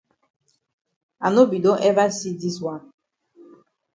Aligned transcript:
I 1.25 1.27
no 1.33 1.41
be 1.51 1.57
don 1.65 1.79
ever 1.89 2.07
see 2.17 2.33
dis 2.41 2.57
wan. 2.65 2.79